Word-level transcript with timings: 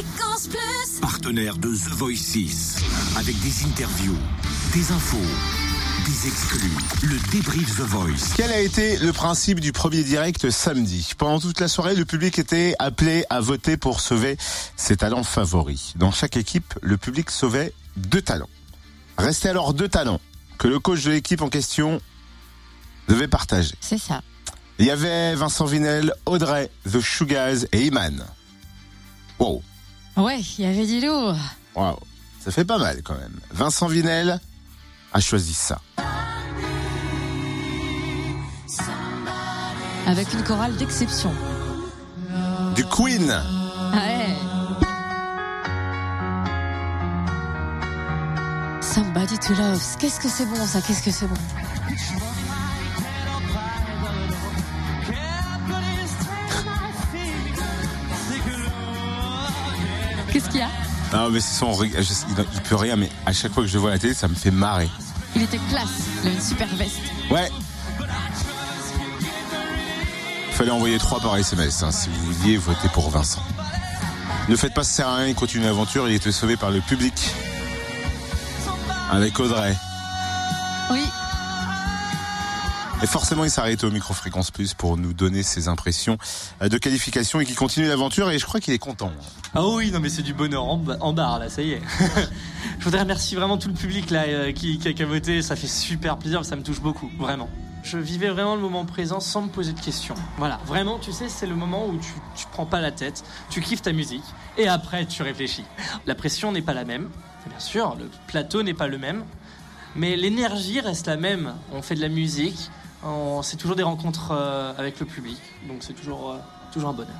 Fréquence 0.00 0.48
Plus. 0.48 1.00
Partenaire 1.00 1.56
de 1.58 1.68
The 1.68 1.90
Voice 1.90 2.16
6. 2.16 2.76
Avec 3.16 3.38
des 3.40 3.64
interviews, 3.64 4.16
des 4.72 4.92
infos, 4.92 5.18
des 6.06 6.26
exclus. 6.26 6.72
Le 7.02 7.30
débrief 7.30 7.76
The 7.76 7.82
Voice. 7.82 8.32
Quel 8.34 8.50
a 8.50 8.60
été 8.60 8.96
le 8.96 9.12
principe 9.12 9.60
du 9.60 9.72
premier 9.72 10.02
direct 10.02 10.48
samedi? 10.48 11.10
Pendant 11.18 11.38
toute 11.38 11.60
la 11.60 11.68
soirée, 11.68 11.94
le 11.96 12.06
public 12.06 12.38
était 12.38 12.74
appelé 12.78 13.26
à 13.28 13.40
voter 13.40 13.76
pour 13.76 14.00
sauver 14.00 14.38
ses 14.74 14.96
talents 14.96 15.22
favoris. 15.22 15.92
Dans 15.96 16.12
chaque 16.12 16.38
équipe, 16.38 16.72
le 16.80 16.96
public 16.96 17.28
sauvait 17.28 17.74
deux 17.96 18.22
talents. 18.22 18.48
Restaient 19.18 19.50
alors 19.50 19.74
deux 19.74 19.88
talents 19.88 20.20
que 20.56 20.68
le 20.68 20.78
coach 20.78 21.04
de 21.04 21.10
l'équipe 21.10 21.42
en 21.42 21.50
question 21.50 22.00
devait 23.08 23.28
partager. 23.28 23.74
C'est 23.82 23.98
ça. 23.98 24.22
Il 24.78 24.86
y 24.86 24.90
avait 24.90 25.34
Vincent 25.34 25.66
Vinel, 25.66 26.14
Audrey, 26.24 26.70
The 26.90 27.00
Sugars 27.00 27.66
et 27.72 27.84
Iman. 27.84 28.24
Wow, 29.38 29.62
Ouais, 30.20 30.40
il 30.58 30.64
y 30.64 30.68
avait 30.68 30.86
du 30.86 31.00
lourd. 31.00 31.34
wow, 31.74 31.98
ça 32.44 32.50
fait 32.50 32.64
pas 32.66 32.76
mal 32.78 33.00
quand 33.02 33.14
même. 33.14 33.40
Vincent 33.52 33.86
Vinel 33.86 34.38
a 35.12 35.20
choisi 35.20 35.54
ça. 35.54 35.80
Avec 40.06 40.32
une 40.34 40.42
chorale 40.44 40.76
d'exception. 40.76 41.32
Du 42.74 42.84
Queen. 42.84 43.32
Ouais. 43.94 44.36
Somebody 48.82 49.38
to 49.38 49.54
love. 49.54 49.80
Qu'est-ce 49.98 50.20
que 50.20 50.28
c'est 50.28 50.46
bon 50.46 50.66
ça? 50.66 50.80
Qu'est-ce 50.82 51.02
que 51.02 51.10
c'est 51.10 51.26
bon? 51.26 51.34
Qu'est-ce 60.32 60.48
qu'il 60.48 60.60
y 60.60 60.62
a 60.62 60.68
Non 61.12 61.30
mais 61.30 61.40
c'est 61.40 61.58
son, 61.58 61.72
reg- 61.72 61.94
je 61.96 62.02
sais- 62.02 62.26
il, 62.28 62.60
peut 62.62 62.76
rien, 62.76 62.96
mais 62.96 63.08
à 63.26 63.32
chaque 63.32 63.52
fois 63.52 63.62
que 63.62 63.68
je 63.68 63.74
le 63.74 63.80
vois 63.80 63.90
à 63.90 63.92
la 63.94 63.98
télé, 63.98 64.14
ça 64.14 64.28
me 64.28 64.34
fait 64.34 64.50
marrer. 64.50 64.88
Il 65.36 65.42
était 65.42 65.58
classe. 65.70 65.88
Il 66.22 66.28
avait 66.28 66.36
une 66.36 66.42
super 66.42 66.68
veste. 66.76 66.98
Ouais. 67.30 67.50
Fallait 70.52 70.70
envoyer 70.70 70.98
trois 70.98 71.20
par 71.20 71.36
SMS. 71.36 71.82
hein, 71.82 71.90
si 71.92 72.08
vous 72.10 72.32
vouliez 72.32 72.56
voter 72.56 72.88
pour 72.92 73.10
Vincent. 73.10 73.42
Ne 74.48 74.56
faites 74.56 74.74
pas 74.74 74.82
ça 74.84 74.90
sert 74.92 75.08
à 75.08 75.16
rien, 75.16 75.28
il 75.28 75.34
continue 75.34 75.64
l'aventure. 75.64 76.08
Il 76.08 76.14
était 76.14 76.32
sauvé 76.32 76.56
par 76.56 76.70
le 76.70 76.80
public. 76.80 77.14
Avec 79.10 79.38
Audrey. 79.40 79.76
Oui. 80.90 81.04
Et 83.02 83.06
forcément, 83.06 83.44
il 83.44 83.50
s'est 83.50 83.62
arrêté 83.62 83.86
au 83.86 83.90
micro-fréquence 83.90 84.50
plus 84.50 84.74
pour 84.74 84.98
nous 84.98 85.14
donner 85.14 85.42
ses 85.42 85.68
impressions 85.68 86.18
euh, 86.60 86.68
de 86.68 86.76
qualification 86.76 87.40
et 87.40 87.46
qui 87.46 87.54
continue 87.54 87.88
l'aventure. 87.88 88.30
Et 88.30 88.38
je 88.38 88.44
crois 88.44 88.60
qu'il 88.60 88.74
est 88.74 88.78
content. 88.78 89.10
Ah 89.54 89.66
oui, 89.66 89.90
non 89.90 90.00
mais 90.00 90.10
c'est 90.10 90.22
du 90.22 90.34
bonheur 90.34 90.64
en, 90.64 90.82
en 91.00 91.12
barre 91.14 91.38
là, 91.38 91.48
ça 91.48 91.62
y 91.62 91.72
est. 91.72 91.82
Je 92.78 92.84
voudrais 92.84 93.00
remercier 93.00 93.36
vraiment 93.36 93.56
tout 93.58 93.68
le 93.68 93.74
public 93.74 94.10
là 94.10 94.24
euh, 94.26 94.52
qui, 94.52 94.78
qui 94.78 94.88
a 94.88 94.92
qui 94.92 95.02
a 95.02 95.06
voté, 95.06 95.42
ça 95.42 95.56
fait 95.56 95.66
super 95.66 96.18
plaisir, 96.18 96.44
ça 96.44 96.56
me 96.56 96.62
touche 96.62 96.80
beaucoup, 96.80 97.10
vraiment. 97.18 97.48
Je 97.82 97.96
vivais 97.96 98.28
vraiment 98.28 98.54
le 98.54 98.60
moment 98.60 98.84
présent 98.84 99.20
sans 99.20 99.42
me 99.42 99.48
poser 99.48 99.72
de 99.72 99.80
questions. 99.80 100.14
Voilà, 100.36 100.60
vraiment, 100.66 100.98
tu 100.98 101.12
sais, 101.12 101.28
c'est 101.28 101.46
le 101.46 101.54
moment 101.54 101.86
où 101.86 101.96
tu, 101.98 102.12
tu 102.36 102.46
prends 102.52 102.66
pas 102.66 102.80
la 102.80 102.92
tête, 102.92 103.24
tu 103.48 103.62
kiffes 103.62 103.82
ta 103.82 103.92
musique 103.92 104.24
et 104.58 104.68
après 104.68 105.06
tu 105.06 105.22
réfléchis. 105.22 105.64
La 106.06 106.14
pression 106.14 106.52
n'est 106.52 106.62
pas 106.62 106.74
la 106.74 106.84
même, 106.84 107.08
bien 107.46 107.58
sûr, 107.58 107.96
le 107.98 108.10
plateau 108.26 108.62
n'est 108.62 108.74
pas 108.74 108.88
le 108.88 108.98
même, 108.98 109.24
mais 109.96 110.16
l'énergie 110.16 110.80
reste 110.80 111.06
la 111.06 111.16
même. 111.16 111.54
On 111.72 111.82
fait 111.82 111.94
de 111.94 112.00
la 112.02 112.08
musique, 112.08 112.70
c'est 113.42 113.56
toujours 113.56 113.76
des 113.76 113.82
rencontres 113.82 114.32
euh, 114.32 114.72
avec 114.76 115.00
le 115.00 115.06
public, 115.06 115.38
donc 115.66 115.78
c'est 115.80 115.94
toujours, 115.94 116.32
euh, 116.32 116.38
toujours 116.72 116.90
un 116.90 116.92
bonheur. 116.92 117.16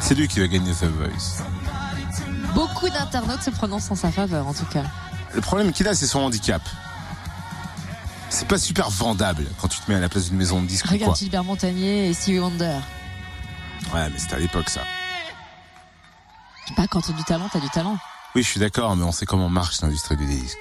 C'est 0.00 0.14
lui 0.14 0.26
qui 0.28 0.40
va 0.40 0.48
gagner 0.48 0.72
The 0.72 0.84
Voice. 0.84 1.42
Beaucoup 2.54 2.88
d'internautes 2.88 3.42
se 3.42 3.50
prononcent 3.50 3.90
en 3.92 3.94
sa 3.94 4.10
faveur 4.10 4.46
en 4.46 4.54
tout 4.54 4.66
cas. 4.66 4.84
Le 5.34 5.40
problème 5.40 5.72
qu'il 5.72 5.86
a, 5.86 5.94
c'est 5.94 6.06
son 6.06 6.20
handicap. 6.20 6.62
C'est 8.28 8.48
pas 8.48 8.58
super 8.58 8.90
vendable 8.90 9.46
quand 9.60 9.68
tu 9.68 9.80
te 9.80 9.90
mets 9.90 9.96
à 9.96 10.00
la 10.00 10.08
place 10.08 10.28
d'une 10.28 10.36
maison 10.36 10.60
de 10.60 10.66
disques 10.66 10.86
ou 10.86 10.92
Regarde 10.92 11.12
quoi. 11.12 11.18
Gilbert 11.18 11.44
Montagnier 11.44 12.08
et 12.08 12.14
Stevie 12.14 12.40
Wonder. 12.40 12.78
Ouais, 13.94 14.08
mais 14.10 14.18
c'était 14.18 14.34
à 14.34 14.38
l'époque 14.38 14.68
ça. 14.68 14.82
Pas, 16.76 16.86
quand 16.86 17.00
t'as 17.00 17.12
du 17.12 17.24
talent, 17.24 17.48
t'as 17.52 17.60
du 17.60 17.68
talent. 17.70 17.96
Oui, 18.34 18.42
je 18.42 18.48
suis 18.48 18.60
d'accord, 18.60 18.94
mais 18.96 19.04
on 19.04 19.12
sait 19.12 19.26
comment 19.26 19.48
marche 19.48 19.80
l'industrie 19.82 20.16
du 20.16 20.26
disque. 20.26 20.58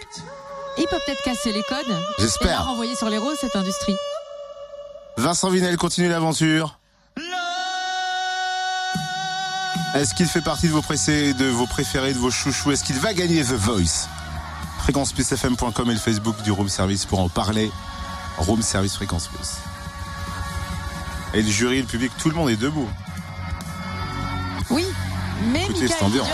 Il 0.77 0.85
peut 0.85 0.97
peut-être 1.05 1.21
casser 1.23 1.51
les 1.51 1.63
codes 1.63 1.89
et 1.89 2.21
J'espère. 2.21 2.59
la 2.59 2.59
renvoyer 2.65 2.95
sur 2.95 3.09
les 3.09 3.17
roses 3.17 3.37
cette 3.39 3.55
industrie. 3.55 3.95
Vincent 5.17 5.49
Vinel 5.49 5.77
continue 5.77 6.09
l'aventure. 6.09 6.79
Est-ce 9.95 10.13
qu'il 10.13 10.27
fait 10.27 10.41
partie 10.41 10.67
de 10.67 10.73
vos, 10.73 10.81
pressés, 10.81 11.33
de 11.33 11.45
vos 11.45 11.65
préférés, 11.65 12.13
de 12.13 12.19
vos 12.19 12.29
chouchous? 12.31 12.71
Est-ce 12.71 12.83
qu'il 12.83 12.97
va 12.99 13.13
gagner 13.13 13.43
The 13.43 13.53
Voice? 13.53 14.07
Fréquenceplusfm.com 14.79 15.89
et 15.89 15.93
le 15.93 15.99
Facebook 15.99 16.41
du 16.43 16.51
Room 16.51 16.69
Service 16.69 17.05
pour 17.05 17.19
en 17.19 17.27
parler. 17.29 17.71
Room 18.37 18.61
Service 18.61 18.95
Fréquence 18.95 19.27
Plus. 19.27 19.57
Et 21.33 21.41
le 21.41 21.49
jury, 21.49 21.81
le 21.81 21.87
public, 21.87 22.11
tout 22.17 22.29
le 22.29 22.35
monde 22.35 22.49
est 22.49 22.55
debout. 22.55 22.87
Oui, 24.69 24.85
mais 25.41 25.63
Écoutez 25.63 25.81
Mika 25.81 25.93
cette 25.93 26.03
ambiance. 26.03 26.27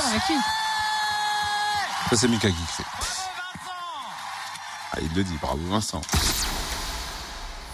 Ça, 2.09 2.15
c'est 2.15 2.27
Mika 2.27 2.49
qui 2.49 2.55
fait. 2.55 2.83
Ah, 4.91 4.97
il 5.01 5.13
le 5.15 5.23
dit, 5.23 5.37
bravo 5.41 5.59
Vincent. 5.69 6.01